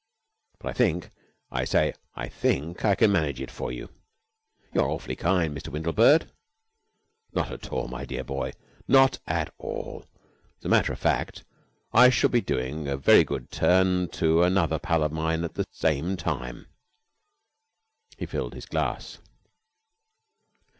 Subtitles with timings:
[0.57, 1.11] But I think
[1.51, 3.89] I say I think I can manage it for you."
[4.73, 5.67] "You're awfully kind, Mr.
[5.69, 6.27] Windlebird."
[7.33, 8.53] "Not at all, my dear boy,
[8.87, 10.05] not at all.
[10.57, 11.43] As a matter of fact,
[11.93, 15.67] I shall be doing a very good turn to another pal of mine at the
[15.71, 16.65] same time."
[18.17, 19.19] He filled his glass.